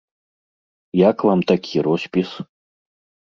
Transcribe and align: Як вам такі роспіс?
Як 1.09 1.17
вам 1.29 1.43
такі 1.51 1.77
роспіс? 1.87 2.29